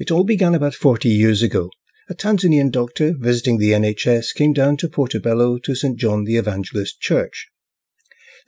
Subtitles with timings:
[0.00, 1.68] It all began about 40 years ago.
[2.08, 5.98] A Tanzanian doctor visiting the NHS came down to Portobello to St.
[5.98, 7.48] John the Evangelist Church.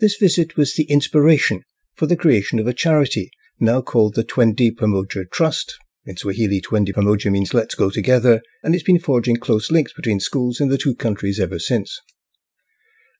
[0.01, 1.61] This visit was the inspiration
[1.95, 3.31] for the creation of a charity,
[3.61, 5.77] now called the Twende Pamoja Trust.
[6.07, 10.21] In Swahili, Twende Pamoja means let's go together, and it's been forging close links between
[10.21, 12.01] schools in the two countries ever since.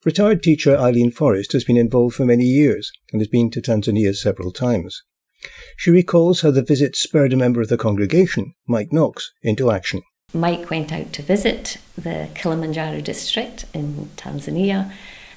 [0.03, 4.15] Retired teacher Eileen Forrest has been involved for many years and has been to Tanzania
[4.15, 5.03] several times.
[5.77, 10.01] She recalls how the visit spurred a member of the congregation, Mike Knox, into action.
[10.33, 14.91] Mike went out to visit the Kilimanjaro district in Tanzania,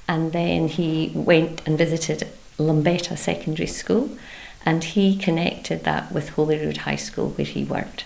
[0.09, 4.17] and then he went and visited Lumbeta Secondary School,
[4.65, 8.05] and he connected that with Holyrood High School where he worked.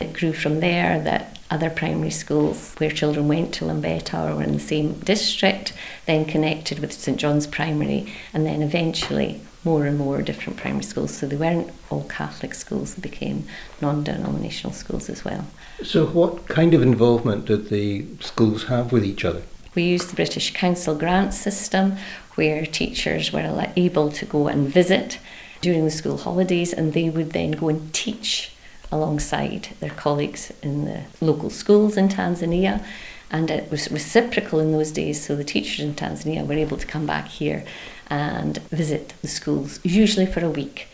[0.00, 4.42] It grew from there that other primary schools where children went to Lumbeta or were
[4.42, 5.74] in the same district
[6.06, 11.14] then connected with St John's Primary, and then eventually more and more different primary schools.
[11.14, 13.44] So they weren't all Catholic schools, they became
[13.80, 15.46] non denominational schools as well.
[15.84, 19.42] So, what kind of involvement did the schools have with each other?
[19.74, 21.96] We used the British Council grant system
[22.34, 25.18] where teachers were able to go and visit
[25.60, 28.52] during the school holidays and they would then go and teach
[28.92, 32.84] alongside their colleagues in the local schools in Tanzania.
[33.30, 36.86] And it was reciprocal in those days, so the teachers in Tanzania were able to
[36.86, 37.64] come back here
[38.08, 40.86] and visit the schools, usually for a week,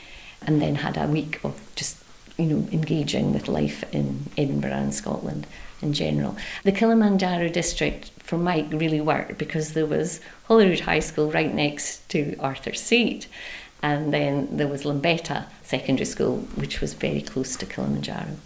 [0.46, 1.96] and then had a week of just
[2.36, 5.46] you know engaging with life in Edinburgh and Scotland
[5.82, 6.36] in general.
[6.62, 12.08] The Kilimanjaro district for Mike really worked because there was Holyrood High School right next
[12.10, 13.26] to Arthur Seat,
[13.82, 18.36] and then there was Lumbeta Secondary School, which was very close to Kilimanjaro.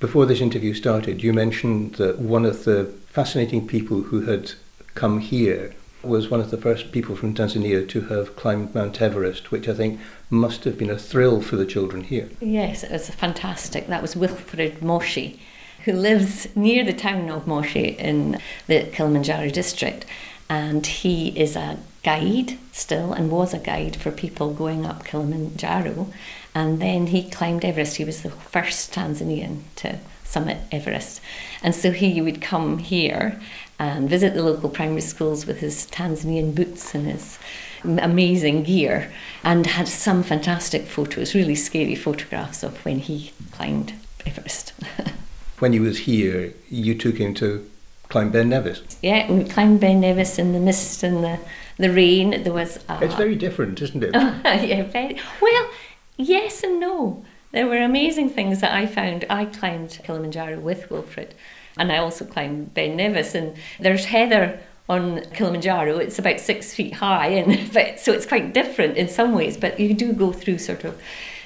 [0.00, 4.52] Before this interview started, you mentioned that one of the fascinating people who had
[4.94, 9.50] come here was one of the first people from Tanzania to have climbed Mount Everest,
[9.50, 9.98] which I think
[10.30, 12.30] must have been a thrill for the children here.
[12.40, 13.88] Yes, it was fantastic.
[13.88, 15.40] That was Wilfred Moshi,
[15.84, 20.06] who lives near the town of Moshi in the Kilimanjaro district.
[20.48, 21.78] And he is a
[22.08, 26.08] guide still and was a guide for people going up Kilimanjaro.
[26.54, 27.96] And then he climbed Everest.
[27.96, 31.20] He was the first Tanzanian to summit Everest.
[31.62, 33.38] And so he would come here
[33.78, 37.38] and visit the local primary schools with his Tanzanian boots and his
[37.84, 39.12] amazing gear
[39.44, 43.92] and had some fantastic photos, really scary photographs of when he climbed
[44.24, 44.72] Everest.
[45.58, 47.68] when he was here, you took him to
[48.08, 48.80] climb Ben Nevis.
[49.02, 51.38] Yeah, we climbed Ben Nevis in the mist and the,
[51.78, 52.42] the rain.
[52.42, 52.78] There was.
[52.88, 54.10] A, it's very different, isn't it?
[54.14, 55.18] yeah, very.
[55.40, 55.70] Well,
[56.16, 57.24] yes and no.
[57.52, 59.24] There were amazing things that I found.
[59.30, 61.34] I climbed Kilimanjaro with Wilfred,
[61.78, 63.34] and I also climbed Ben Nevis.
[63.34, 65.98] And there's heather on Kilimanjaro.
[65.98, 69.56] It's about six feet high, and but, so it's quite different in some ways.
[69.56, 71.00] But you do go through sort of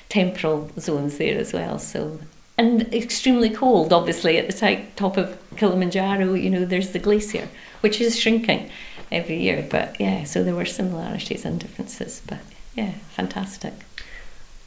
[0.09, 1.79] temporal zones there as well.
[1.79, 2.19] So
[2.59, 6.35] and extremely cold, obviously, at the top of Kilimanjaro.
[6.35, 7.49] You know, there's the glacier,
[7.81, 8.71] which is shrinking
[9.13, 9.67] every year.
[9.69, 12.23] But yeah, so there were similarities and differences.
[12.27, 12.41] But
[12.75, 13.75] yeah, fantastic.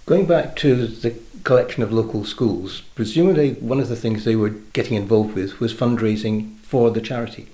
[0.05, 4.49] Going back to the collection of local schools, presumably one of the things they were
[4.49, 7.47] getting involved with was fundraising for the charity.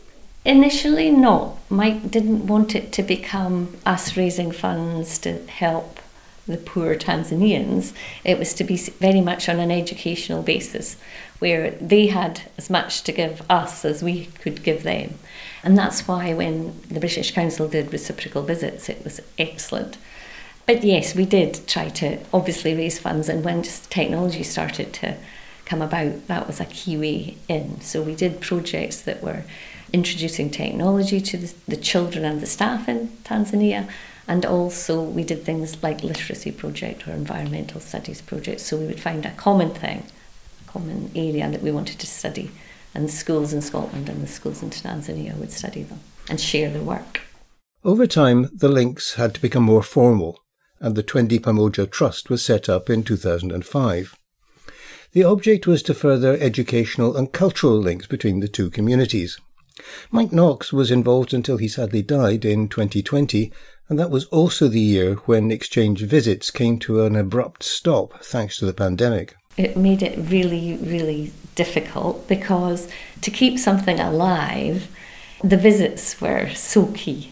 [0.44, 1.60] Initially, no.
[1.70, 6.01] Mike didn't want it to become us raising funds to help
[6.48, 7.94] the poor Tanzanians.
[8.24, 10.98] It was to be very much on an educational basis,
[11.40, 15.16] where they had as much to give us as we could give them.
[15.64, 19.98] And that's why when the British Council did reciprocal visits, it was excellent
[20.66, 25.18] but yes, we did try to obviously raise funds, and when technology started to
[25.66, 27.82] come about, that was a key way in.
[27.82, 29.44] So we did projects that were
[29.92, 33.90] introducing technology to the, the children and the staff in Tanzania,
[34.28, 38.64] and also we did things like literacy project or environmental studies projects.
[38.64, 40.04] So we would find a common thing,
[40.68, 42.52] a common area that we wanted to study,
[42.94, 46.00] and schools in Scotland and the schools in Tanzania would study them
[46.30, 47.22] and share their work.
[47.84, 50.40] Over time, the links had to become more formal
[50.82, 54.16] and the Twende Pamoja Trust was set up in 2005.
[55.14, 59.40] The object was to further educational and cultural links between the two communities.
[60.10, 63.52] Mike Knox was involved until he sadly died in 2020,
[63.90, 68.58] and that was also the year when exchange visits came to an abrupt stop thanks
[68.58, 69.36] to the pandemic.
[69.58, 72.88] It made it really, really difficult because
[73.22, 74.88] to keep something alive,
[75.44, 77.32] the visits were so key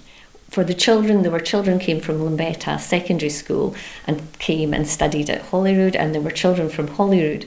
[0.50, 3.76] for the children, there were children came from Lumbeta Secondary School
[4.08, 7.46] and came and studied at Holyrood, and there were children from Holyrood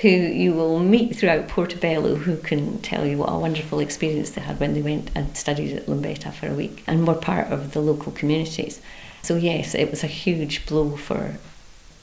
[0.00, 4.40] who you will meet throughout Portobello who can tell you what a wonderful experience they
[4.40, 7.72] had when they went and studied at Lumbeta for a week and were part of
[7.72, 8.80] the local communities.
[9.22, 11.36] So, yes, it was a huge blow for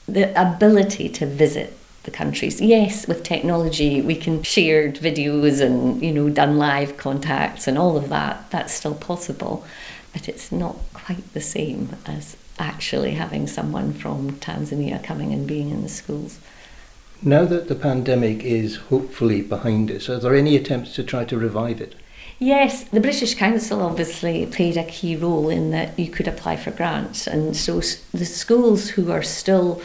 [0.07, 2.59] the ability to visit the countries.
[2.59, 7.95] Yes, with technology, we can share videos and, you know, done live contacts and all
[7.95, 8.51] of that.
[8.51, 9.65] That's still possible,
[10.11, 15.69] but it's not quite the same as actually having someone from Tanzania coming and being
[15.69, 16.39] in the schools.
[17.21, 21.37] Now that the pandemic is hopefully behind us, are there any attempts to try to
[21.37, 21.95] revive it?
[22.37, 26.71] Yes, the British Council obviously played a key role in that you could apply for
[26.71, 27.79] grants, and so
[28.13, 29.81] the schools who are still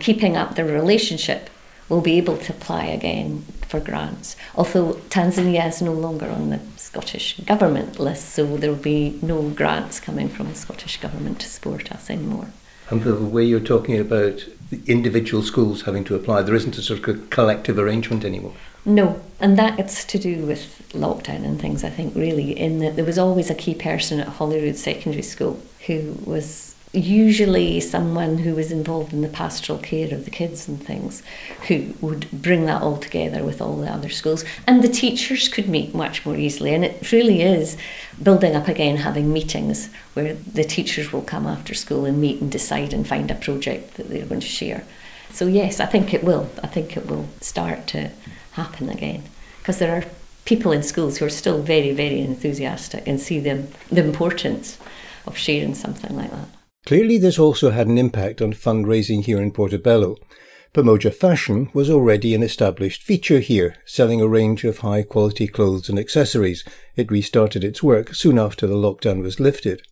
[0.00, 1.50] keeping up their relationship
[1.88, 4.34] will be able to apply again for grants.
[4.54, 9.50] Although Tanzania is no longer on the Scottish Government list, so there will be no
[9.50, 12.48] grants coming from the Scottish Government to support us anymore.
[12.90, 16.82] And the way you're talking about the individual schools having to apply, there isn't a
[16.82, 18.54] sort of collective arrangement anymore.
[18.84, 22.96] No, and that that's to do with lockdown and things, I think, really, in that
[22.96, 28.54] there was always a key person at Holyrood Secondary School who was usually someone who
[28.54, 31.22] was involved in the pastoral care of the kids and things
[31.66, 34.44] who would bring that all together with all the other schools.
[34.66, 36.72] And the teachers could meet much more easily.
[36.72, 37.76] And it really is
[38.22, 42.50] building up again having meetings where the teachers will come after school and meet and
[42.50, 44.84] decide and find a project that they're going to share.
[45.30, 46.48] So yes i think it will.
[46.62, 48.10] I think it will start to
[48.52, 49.24] happen again.
[49.58, 50.04] Because there are
[50.44, 54.78] people in schools who are still very very enthusiastic and see them the importance
[55.26, 56.48] of sharing something like that
[56.86, 60.16] Clearly, this also had an impact on fundraising here in Portobello.
[60.74, 65.88] Pamoja Fashion was already an established feature here, selling a range of high quality clothes
[65.88, 66.64] and accessories.
[66.96, 69.82] It restarted its work soon after the lockdown was lifted.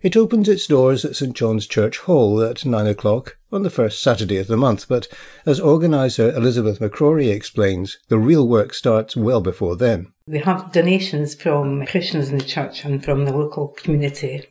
[0.00, 4.00] It opens its doors at St John's Church Hall at nine o'clock on the first
[4.00, 5.06] Saturday of the month, but
[5.44, 10.12] as organiser Elizabeth McCrory explains, the real work starts well before then.
[10.30, 14.44] We have donations from Christians in the church and from the local community,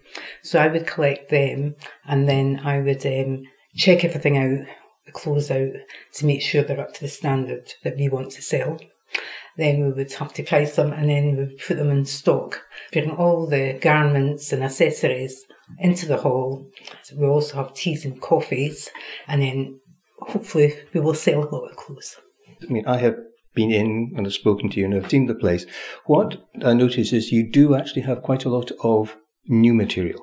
[0.44, 3.44] so I would collect them and then I would um,
[3.78, 4.68] check everything out,
[5.06, 5.72] the clothes out,
[6.16, 8.78] to make sure they're up to the standard that we want to sell.
[9.56, 12.62] Then we would have to price them and then we would put them in stock,
[12.92, 15.46] bring all the garments and accessories
[15.80, 16.68] into the hall.
[17.04, 18.90] So we also have teas and coffees
[19.30, 19.80] and then
[20.18, 22.18] hopefully we will sell a lot of clothes.
[22.62, 23.16] I mean, I have
[23.54, 25.66] been in and have spoken to you and have seen the place.
[26.06, 29.16] What I notice is you do actually have quite a lot of
[29.48, 30.22] new material.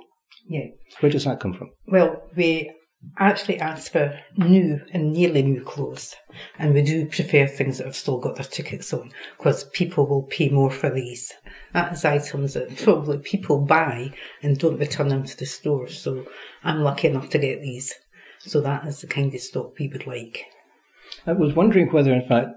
[0.49, 0.67] Yeah.
[1.01, 1.71] Where does that come from?
[1.87, 2.71] Well, we
[3.19, 6.15] actually ask for new and nearly new clothes.
[6.59, 10.23] And we do prefer things that have still got their tickets on because people will
[10.23, 11.33] pay more for these.
[11.73, 14.13] That's items that probably people buy
[14.43, 15.89] and don't return them to the store.
[15.89, 16.27] So
[16.65, 17.93] I'm lucky enough to get these.
[18.41, 20.45] So that is the kind of stock we would like.
[21.27, 22.51] I was wondering whether, in fact,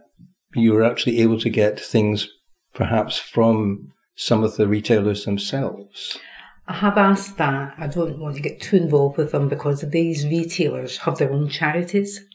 [0.54, 2.28] you were actually able to get things
[2.74, 6.18] perhaps from some of the retailers themselves.
[6.68, 7.74] I have asked that.
[7.78, 11.50] I don't want to get too involved with them because these retailers have their own
[11.50, 12.26] charities.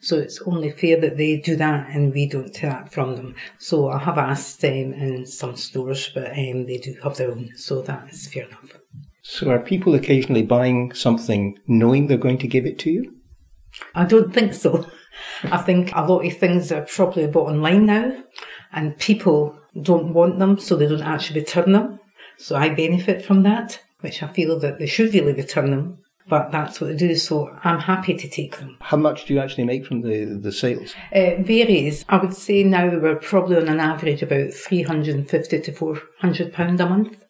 [0.00, 3.34] So it's only fair that they do that and we don't take that from them.
[3.58, 7.50] So I have asked them in some stores, but um, they do have their own.
[7.56, 8.76] So that is fair enough.
[9.22, 13.19] So are people occasionally buying something knowing they're going to give it to you?
[13.94, 14.86] I don't think so.
[15.44, 18.22] I think a lot of things are probably bought online now
[18.72, 22.00] and people don't want them so they don't actually return them.
[22.38, 26.50] So I benefit from that, which I feel that they should really return them, but
[26.50, 27.14] that's what they do.
[27.14, 28.78] So I'm happy to take them.
[28.80, 30.94] How much do you actually make from the, the sales?
[31.12, 32.04] It varies.
[32.08, 36.88] I would say now we're probably on an average about 350 to 400 pound a
[36.88, 37.24] month.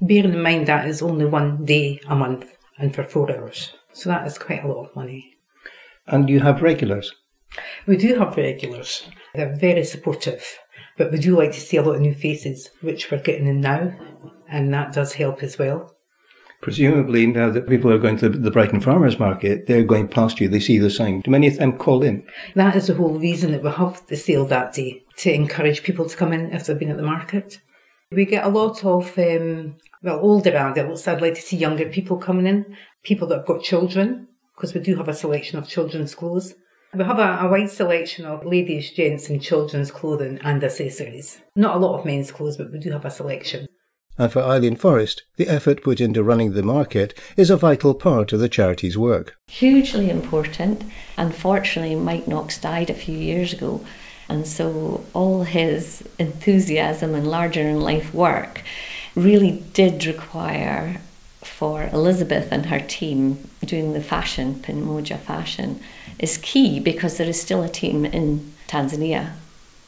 [0.00, 3.72] Bearing in mind that is only one day a month and for four hours.
[3.92, 5.36] So that is quite a lot of money.
[6.06, 7.14] And you have regulars?
[7.86, 9.08] We do have regulars.
[9.34, 10.58] They're very supportive,
[10.96, 13.60] but we do like to see a lot of new faces, which we're getting in
[13.60, 13.92] now
[14.52, 15.96] and that does help as well.
[16.60, 20.48] Presumably, now that people are going to the Brighton Farmers Market, they're going past you,
[20.48, 21.20] they see the sign.
[21.22, 22.24] Do many of them call in?
[22.54, 26.08] That is the whole reason that we have the sale that day, to encourage people
[26.08, 27.60] to come in if they've been at the market.
[28.12, 31.08] We get a lot of, um, well, older adults.
[31.08, 34.80] I'd like to see younger people coming in, people that have got children, because we
[34.80, 36.54] do have a selection of children's clothes.
[36.94, 41.40] We have a, a, wide selection of ladies, gents, and children's clothing and accessories.
[41.56, 43.66] Not a lot of men's clothes, but we do have a selection
[44.18, 48.32] and for Eileen Forrest, the effort put into running the market is a vital part
[48.32, 49.36] of the charity's work.
[49.48, 50.84] Hugely important.
[51.16, 53.84] Unfortunately, Mike Knox died a few years ago,
[54.28, 58.62] and so all his enthusiasm and larger in life work
[59.14, 61.00] really did require
[61.62, 65.78] for Elizabeth and her team doing the fashion, Pamoja fashion,
[66.18, 69.30] is key because there is still a team in Tanzania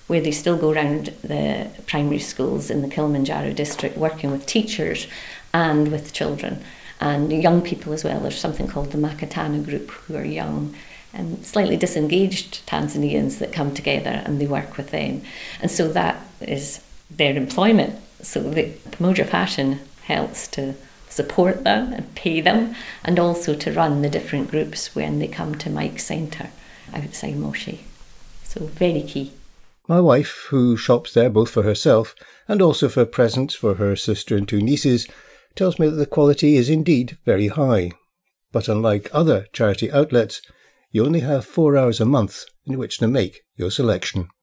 [0.07, 5.09] where they still go around the primary schools in the Kilimanjaro district working with teachers
[5.53, 6.63] and with children
[7.01, 8.21] and young people as well.
[8.21, 10.77] There's something called the Makatana group who are young
[11.13, 15.23] and slightly disengaged Tanzanians that come together and they work with them.
[15.61, 17.99] And so that is their employment.
[18.23, 20.77] So the Pamoja Fashion helps to
[21.15, 25.55] support them and pay them and also to run the different groups when they come
[25.55, 26.51] to Mike's Centre
[26.93, 27.85] outside Moshi.
[28.43, 29.33] So very key.
[29.87, 32.17] My wife, who shops there both for herself
[32.49, 35.07] and also for presents for her sister and two nieces,
[35.55, 37.93] tells me that the quality is indeed very high.
[38.51, 40.43] But unlike other charity outlets,
[40.91, 44.29] you only have four hours a month in which to make your selection.